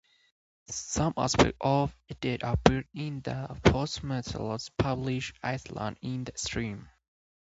[0.71, 6.89] Some aspects of it did appear in the posthumously published "Islands in the Stream".